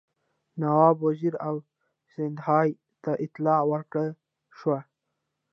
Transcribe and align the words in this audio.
نواب 0.61 0.97
وزیر 1.07 1.33
او 1.47 1.55
سیندهیا 2.11 2.71
ته 3.03 3.11
اطلاع 3.25 3.61
ورکړه 3.71 4.07
شوه. 4.57 4.79